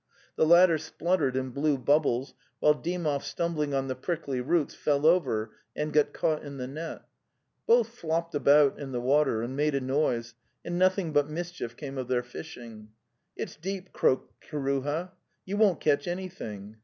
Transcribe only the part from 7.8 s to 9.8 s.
flopped about in the water, and made a